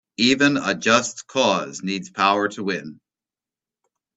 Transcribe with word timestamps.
Even 0.17 0.57
a 0.57 0.73
just 0.73 1.27
cause 1.27 1.83
needs 1.83 2.09
power 2.09 2.47
to 2.47 2.63
win. 2.63 2.99